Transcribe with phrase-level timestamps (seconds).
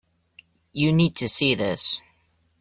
[0.73, 2.01] You need to see this.